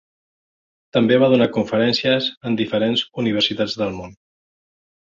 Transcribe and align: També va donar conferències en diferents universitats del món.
També 0.97 1.19
va 1.25 1.29
donar 1.35 1.49
conferències 1.59 2.31
en 2.51 2.59
diferents 2.63 3.07
universitats 3.27 3.79
del 3.85 3.97
món. 4.01 4.21